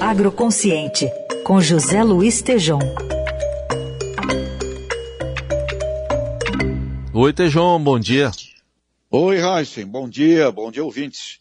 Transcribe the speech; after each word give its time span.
Agroconsciente, 0.00 1.10
com 1.42 1.60
José 1.60 2.04
Luiz 2.04 2.40
Tejom. 2.40 2.78
Oi, 7.12 7.32
Tejom, 7.32 7.82
bom 7.82 7.98
dia. 7.98 8.30
Oi, 9.10 9.38
Heisen, 9.40 9.86
bom 9.86 10.08
dia, 10.08 10.52
bom 10.52 10.70
dia, 10.70 10.84
ouvintes. 10.84 11.40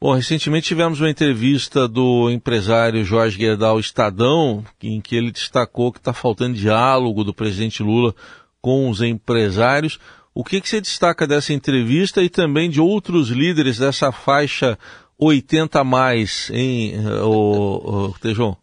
Bom, 0.00 0.14
recentemente 0.14 0.68
tivemos 0.68 0.98
uma 0.98 1.10
entrevista 1.10 1.86
do 1.86 2.30
empresário 2.30 3.04
Jorge 3.04 3.36
Guedal 3.36 3.78
Estadão, 3.78 4.64
em 4.82 4.98
que 5.02 5.14
ele 5.14 5.30
destacou 5.30 5.92
que 5.92 5.98
está 5.98 6.14
faltando 6.14 6.56
diálogo 6.56 7.22
do 7.22 7.34
presidente 7.34 7.82
Lula 7.82 8.14
com 8.62 8.88
os 8.88 9.02
empresários. 9.02 9.98
O 10.34 10.42
que, 10.42 10.58
que 10.58 10.68
você 10.68 10.80
destaca 10.80 11.26
dessa 11.26 11.52
entrevista 11.52 12.22
e 12.22 12.30
também 12.30 12.70
de 12.70 12.80
outros 12.80 13.28
líderes 13.28 13.78
dessa 13.78 14.10
faixa 14.10 14.78
80 15.18 15.80
a 15.80 15.84
mais, 15.84 16.50
hein, 16.50 16.94
o, 17.22 18.08
o 18.08 18.18
Tejon? 18.18 18.56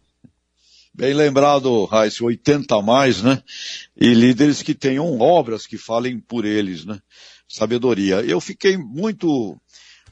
Bem 0.93 1.13
lembrado, 1.13 1.85
Raíssa, 1.85 2.25
80 2.25 2.75
a 2.75 2.81
mais, 2.81 3.21
né? 3.21 3.41
E 3.95 4.13
líderes 4.13 4.61
que 4.61 4.75
tenham 4.75 5.19
obras 5.19 5.65
que 5.65 5.77
falem 5.77 6.19
por 6.19 6.45
eles, 6.45 6.83
né? 6.83 6.99
Sabedoria. 7.47 8.21
Eu 8.21 8.41
fiquei 8.41 8.77
muito, 8.77 9.57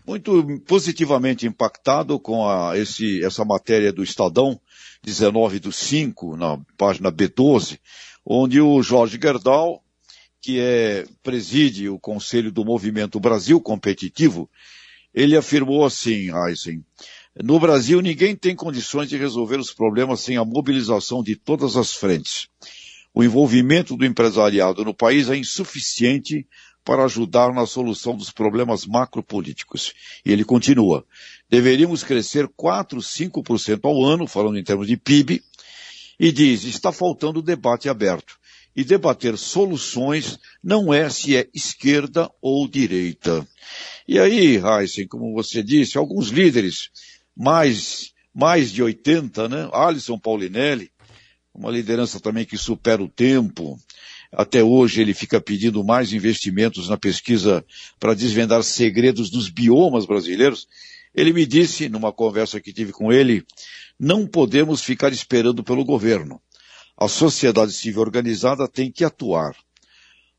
muito 0.08 0.62
positivamente 0.66 1.46
impactado 1.46 2.18
com 2.18 2.48
a, 2.48 2.78
esse, 2.78 3.24
essa 3.24 3.44
matéria 3.44 3.92
do 3.92 4.02
Estadão, 4.02 4.60
19 5.04 5.60
do 5.60 5.72
5, 5.72 6.38
na 6.38 6.58
página 6.78 7.12
B12, 7.12 7.78
onde 8.26 8.62
o 8.62 8.82
Jorge 8.82 9.20
Gerdau, 9.22 9.84
que 10.42 10.60
é, 10.62 11.06
preside 11.22 11.90
o 11.90 12.00
Conselho 12.00 12.54
do 12.54 12.64
Movimento 12.64 13.20
Brasil 13.20 13.60
Competitivo, 13.60 14.50
ele 15.14 15.36
afirmou 15.36 15.86
assim, 15.86 16.30
Heisen, 16.34 16.84
no 17.42 17.60
Brasil 17.60 18.02
ninguém 18.02 18.36
tem 18.36 18.56
condições 18.56 19.10
de 19.10 19.18
resolver 19.18 19.58
os 19.58 19.74
problemas 19.74 20.22
sem 20.22 20.38
a 20.38 20.46
mobilização 20.46 21.24
de 21.24 21.36
todas 21.36 21.76
as 21.76 21.94
frentes. 21.94 22.48
O 23.14 23.24
envolvimento 23.24 23.96
do 23.96 24.06
empresariado 24.06 24.84
no 24.86 24.94
país 24.94 25.30
é 25.30 25.36
insuficiente 25.36 26.48
para 26.84 27.06
ajudar 27.06 27.54
na 27.54 27.66
solução 27.66 28.16
dos 28.16 28.32
problemas 28.32 28.86
macropolíticos. 28.86 29.94
E 30.26 30.32
ele 30.32 30.44
continua, 30.44 31.06
deveríamos 31.50 32.04
crescer 32.04 32.48
4, 32.56 33.00
5% 33.00 33.80
ao 33.84 34.04
ano, 34.04 34.26
falando 34.26 34.58
em 34.58 34.64
termos 34.64 34.88
de 34.88 34.98
PIB, 34.98 35.44
e 36.20 36.32
diz, 36.32 36.64
está 36.64 36.92
faltando 36.92 37.42
debate 37.42 37.90
aberto 37.90 38.39
e 38.80 38.84
debater 38.86 39.38
soluções 39.38 40.40
não 40.64 40.94
é 40.94 41.10
se 41.10 41.36
é 41.36 41.50
esquerda 41.54 42.32
ou 42.42 42.66
direita. 42.66 43.46
E 44.08 44.18
aí, 44.18 44.56
Heisen, 44.56 45.06
como 45.06 45.34
você 45.34 45.62
disse, 45.62 45.98
alguns 45.98 46.30
líderes, 46.30 46.90
mais, 47.36 48.14
mais 48.34 48.72
de 48.72 48.82
80, 48.82 49.50
né? 49.50 49.70
Alisson 49.74 50.18
Paulinelli, 50.18 50.90
uma 51.54 51.70
liderança 51.70 52.22
também 52.22 52.46
que 52.46 52.58
supera 52.58 53.04
o 53.04 53.10
tempo. 53.10 53.78
Até 54.32 54.64
hoje 54.64 55.02
ele 55.02 55.14
fica 55.14 55.42
pedindo 55.42 55.84
mais 55.84 56.14
investimentos 56.14 56.88
na 56.88 56.96
pesquisa 56.96 57.66
para 58.00 58.14
desvendar 58.14 58.64
segredos 58.64 59.30
dos 59.30 59.50
biomas 59.50 60.06
brasileiros. 60.06 60.70
Ele 61.14 61.34
me 61.34 61.46
disse, 61.46 61.90
numa 61.90 62.14
conversa 62.14 62.62
que 62.62 62.72
tive 62.72 62.94
com 62.94 63.12
ele, 63.12 63.44
não 64.00 64.26
podemos 64.26 64.82
ficar 64.82 65.12
esperando 65.12 65.66
pelo 65.66 65.84
governo 65.84 66.42
a 67.00 67.08
sociedade 67.08 67.72
civil 67.72 68.02
organizada 68.02 68.68
tem 68.68 68.92
que 68.92 69.06
atuar. 69.06 69.56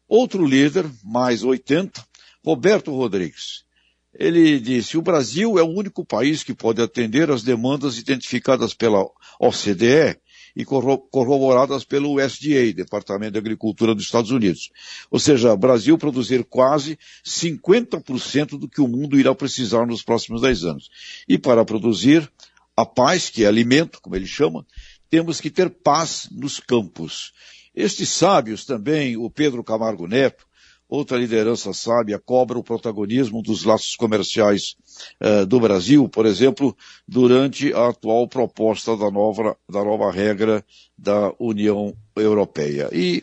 Outro 0.07 0.45
líder, 0.45 0.85
mais 1.03 1.43
80, 1.43 2.05
Roberto 2.45 2.95
Rodrigues. 2.95 3.65
Ele 4.13 4.61
disse, 4.61 4.99
o 4.99 5.03
Brasil 5.03 5.59
é 5.59 5.63
o 5.63 5.69
único 5.69 6.05
país 6.05 6.43
que 6.43 6.53
pode 6.53 6.83
atender 6.83 7.31
as 7.31 7.43
demandas 7.43 7.97
identificadas 7.97 8.75
pela 8.75 9.07
OCDE 9.39 10.19
e 10.55 10.65
corroboradas 10.65 11.85
pelo 11.85 12.17
USDA, 12.17 12.73
Departamento 12.75 13.33
de 13.33 13.39
Agricultura 13.39 13.95
dos 13.95 14.05
Estados 14.05 14.31
Unidos. 14.31 14.71
Ou 15.11 15.19
seja, 15.19 15.55
o 15.55 15.57
Brasil 15.57 15.97
produzir 15.97 16.45
quase 16.45 16.99
50% 17.25 18.59
do 18.59 18.69
que 18.69 18.81
o 18.81 18.89
mundo 18.89 19.19
irá 19.19 19.35
precisar 19.35 19.87
nos 19.87 20.03
próximos 20.03 20.43
10 20.43 20.65
anos. 20.65 20.91
E 21.29 21.39
para 21.39 21.65
produzir 21.65 22.31
a 22.77 22.85
paz, 22.85 23.31
que 23.31 23.45
é 23.45 23.47
alimento, 23.47 24.01
como 24.01 24.17
ele 24.17 24.27
chama, 24.27 24.67
temos 25.11 25.41
que 25.41 25.51
ter 25.51 25.69
paz 25.69 26.29
nos 26.31 26.61
campos. 26.61 27.33
Estes 27.75 28.09
sábios 28.09 28.65
também, 28.65 29.17
o 29.17 29.29
Pedro 29.29 29.65
Camargo 29.65 30.07
Neto, 30.07 30.47
outra 30.89 31.19
liderança 31.19 31.73
sábia, 31.73 32.19
cobra 32.19 32.59
o 32.59 32.65
protagonismo 32.65 33.43
dos 33.43 33.65
laços 33.65 33.97
comerciais 33.97 34.77
uh, 35.21 35.45
do 35.47 35.61
Brasil, 35.61 36.09
por 36.09 36.27
exemplo, 36.27 36.77
durante 37.07 37.73
a 37.73 37.89
atual 37.89 38.27
proposta 38.29 38.97
da 38.97 39.11
nova, 39.11 39.57
da 39.69 39.85
nova 39.85 40.11
regra 40.11 40.65
da 40.97 41.33
União 41.39 41.95
Europeia. 42.17 42.89
E 42.93 43.23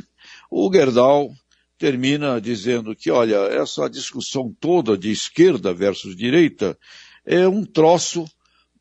o 0.52 0.72
Gerdau 0.72 1.32
termina 1.78 2.42
dizendo 2.42 2.96
que, 2.96 3.12
olha, 3.12 3.36
essa 3.36 3.90
discussão 3.90 4.54
toda 4.60 4.98
de 4.98 5.12
esquerda 5.12 5.74
versus 5.74 6.16
direita 6.16 6.78
é 7.26 7.48
um 7.48 7.64
troço 7.64 8.26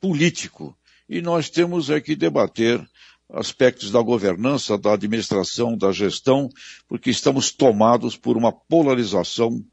político 0.00 0.76
e 1.08 1.20
nós 1.20 1.48
temos 1.48 1.90
é 1.90 2.00
que 2.00 2.16
debater 2.16 2.84
aspectos 3.30 3.90
da 3.90 4.00
governança, 4.00 4.78
da 4.78 4.92
administração, 4.92 5.76
da 5.76 5.92
gestão, 5.92 6.48
porque 6.88 7.10
estamos 7.10 7.50
tomados 7.50 8.16
por 8.16 8.36
uma 8.36 8.52
polarização 8.52 9.64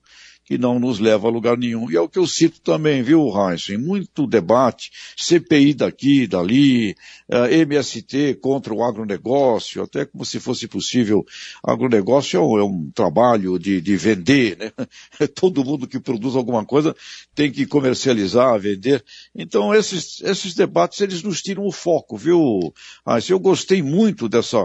que 0.45 0.57
não 0.57 0.79
nos 0.79 0.99
leva 0.99 1.27
a 1.27 1.31
lugar 1.31 1.57
nenhum. 1.57 1.89
E 1.89 1.95
é 1.95 2.01
o 2.01 2.09
que 2.09 2.19
eu 2.19 2.27
cito 2.27 2.59
também, 2.61 3.01
viu, 3.01 3.29
Heisen? 3.29 3.77
Muito 3.77 4.27
debate, 4.27 4.91
CPI 5.15 5.73
daqui, 5.73 6.27
dali, 6.27 6.95
eh, 7.29 7.59
MST 7.59 8.35
contra 8.41 8.73
o 8.73 8.83
agronegócio, 8.83 9.83
até 9.83 10.05
como 10.05 10.25
se 10.25 10.39
fosse 10.39 10.67
possível. 10.67 11.25
Agronegócio 11.63 12.37
é 12.37 12.41
um, 12.41 12.57
é 12.59 12.63
um 12.63 12.91
trabalho 12.93 13.57
de, 13.57 13.79
de 13.79 13.95
vender, 13.95 14.57
né? 14.57 14.71
Todo 15.33 15.63
mundo 15.63 15.87
que 15.87 15.99
produz 15.99 16.35
alguma 16.35 16.65
coisa 16.65 16.95
tem 17.33 17.51
que 17.51 17.65
comercializar, 17.65 18.59
vender. 18.59 19.03
Então, 19.33 19.73
esses, 19.73 20.21
esses 20.21 20.53
debates, 20.53 20.99
eles 20.99 21.23
nos 21.23 21.41
tiram 21.41 21.65
o 21.65 21.71
foco, 21.71 22.17
viu, 22.17 22.73
Heisen? 23.07 23.31
Eu 23.31 23.39
gostei 23.39 23.81
muito 23.81 24.27
dessa, 24.27 24.61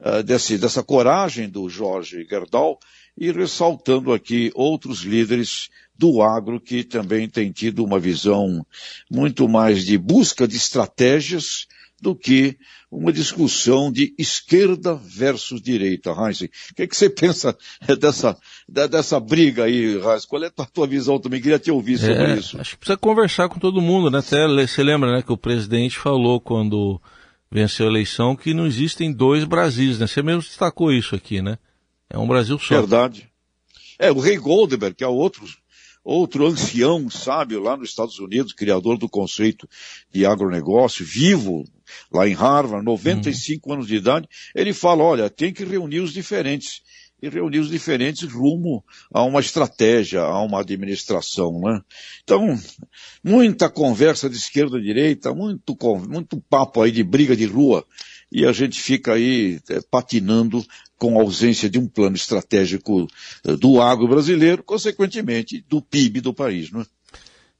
uh, 0.00 0.22
desse, 0.24 0.56
dessa 0.56 0.82
coragem 0.82 1.48
do 1.48 1.68
Jorge 1.68 2.26
Gerdau, 2.28 2.78
e 3.20 3.30
ressaltando 3.30 4.14
aqui 4.14 4.50
outros 4.54 5.00
líderes 5.02 5.68
do 5.96 6.22
agro 6.22 6.58
que 6.58 6.82
também 6.82 7.28
têm 7.28 7.52
tido 7.52 7.84
uma 7.84 8.00
visão 8.00 8.66
muito 9.10 9.46
mais 9.46 9.84
de 9.84 9.98
busca 9.98 10.48
de 10.48 10.56
estratégias 10.56 11.66
do 12.00 12.16
que 12.16 12.56
uma 12.90 13.12
discussão 13.12 13.92
de 13.92 14.14
esquerda 14.16 14.94
versus 14.94 15.60
direita, 15.60 16.10
Heinz. 16.10 16.40
O 16.40 16.74
que, 16.74 16.82
é 16.82 16.86
que 16.86 16.96
você 16.96 17.10
pensa 17.12 17.54
dessa, 18.00 18.38
dessa 18.66 19.20
briga 19.20 19.64
aí, 19.64 19.96
Heinz? 19.96 20.24
Qual 20.24 20.42
é 20.42 20.46
a 20.46 20.64
tua 20.64 20.86
visão 20.86 21.20
também? 21.20 21.42
Queria 21.42 21.58
te 21.58 21.70
ouvir 21.70 21.98
sobre 21.98 22.14
é, 22.14 22.36
isso. 22.38 22.58
Acho 22.58 22.70
que 22.70 22.78
precisa 22.78 22.96
conversar 22.96 23.50
com 23.50 23.58
todo 23.58 23.82
mundo, 23.82 24.10
né? 24.10 24.20
Até 24.20 24.48
você 24.48 24.82
lembra, 24.82 25.12
né, 25.12 25.22
que 25.22 25.32
o 25.32 25.36
presidente 25.36 25.98
falou 25.98 26.40
quando 26.40 26.98
venceu 27.50 27.86
a 27.86 27.90
eleição 27.90 28.34
que 28.34 28.54
não 28.54 28.66
existem 28.66 29.12
dois 29.12 29.44
Brasis, 29.44 29.98
né? 29.98 30.06
Você 30.06 30.22
mesmo 30.22 30.40
destacou 30.40 30.90
isso 30.90 31.14
aqui, 31.14 31.42
né? 31.42 31.58
É 32.10 32.18
um 32.18 32.26
Brasil 32.26 32.58
só. 32.58 32.74
Verdade. 32.74 33.30
É, 33.98 34.10
o 34.10 34.18
Rei 34.18 34.36
Goldberg, 34.36 34.96
que 34.96 35.04
é 35.04 35.06
outro, 35.06 35.46
outro 36.02 36.46
ancião 36.46 37.08
sábio 37.08 37.62
lá 37.62 37.76
nos 37.76 37.90
Estados 37.90 38.18
Unidos, 38.18 38.52
criador 38.52 38.98
do 38.98 39.08
conceito 39.08 39.68
de 40.12 40.26
agronegócio, 40.26 41.04
vivo 41.04 41.64
lá 42.12 42.26
em 42.26 42.34
Harvard, 42.34 42.84
95 42.84 43.68
uhum. 43.68 43.74
anos 43.74 43.86
de 43.86 43.96
idade, 43.96 44.28
ele 44.54 44.72
fala, 44.72 45.04
olha, 45.04 45.30
tem 45.30 45.52
que 45.52 45.64
reunir 45.64 46.00
os 46.00 46.12
diferentes 46.12 46.82
e 47.22 47.28
reunir 47.28 47.58
os 47.58 47.68
diferentes 47.68 48.30
rumo 48.30 48.84
a 49.12 49.22
uma 49.22 49.40
estratégia, 49.40 50.22
a 50.22 50.42
uma 50.42 50.60
administração, 50.60 51.60
né? 51.60 51.80
Então, 52.22 52.58
muita 53.22 53.68
conversa 53.68 54.28
de 54.28 54.36
esquerda 54.36 54.78
e 54.78 54.82
direita, 54.82 55.34
muito, 55.34 55.76
muito 56.08 56.40
papo 56.48 56.82
aí 56.82 56.90
de 56.90 57.02
briga 57.02 57.36
de 57.36 57.46
rua, 57.46 57.84
e 58.32 58.46
a 58.46 58.52
gente 58.52 58.80
fica 58.80 59.14
aí 59.14 59.60
é, 59.68 59.80
patinando 59.90 60.64
com 60.96 61.18
a 61.18 61.22
ausência 61.22 61.68
de 61.68 61.78
um 61.78 61.88
plano 61.88 62.14
estratégico 62.14 63.08
é, 63.44 63.56
do 63.56 63.80
agro 63.80 64.06
brasileiro, 64.06 64.62
consequentemente 64.62 65.64
do 65.68 65.82
PIB 65.82 66.20
do 66.20 66.34
país, 66.34 66.70
não 66.70 66.82
é? 66.82 66.86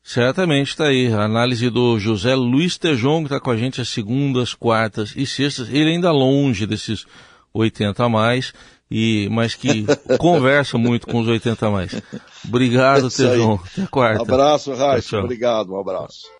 Certamente 0.02 0.68
está 0.68 0.86
aí. 0.86 1.12
A 1.12 1.24
análise 1.24 1.68
do 1.68 1.98
José 1.98 2.34
Luiz 2.34 2.78
Tejon, 2.78 3.20
que 3.20 3.26
está 3.26 3.38
com 3.38 3.50
a 3.50 3.56
gente 3.56 3.80
às 3.80 3.88
segundas, 3.90 4.54
quartas 4.54 5.12
e 5.14 5.26
sextas. 5.26 5.68
Ele 5.68 5.90
ainda 5.90 6.10
longe 6.10 6.66
desses 6.66 7.06
80 7.52 8.04
a 8.04 8.08
mais, 8.08 8.52
e, 8.90 9.28
mas 9.30 9.54
que 9.54 9.86
conversa 10.18 10.76
muito 10.78 11.06
com 11.06 11.20
os 11.20 11.28
80 11.28 11.66
a 11.66 11.70
mais. 11.70 12.02
Obrigado, 12.46 13.10
Tejon. 13.10 13.58
Até 13.72 13.86
quarta. 13.86 14.22
Abraço, 14.22 14.74
Raíssa. 14.74 15.18
Obrigado, 15.18 15.72
um 15.72 15.80
abraço. 15.80 16.30